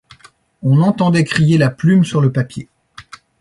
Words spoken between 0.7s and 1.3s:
entendait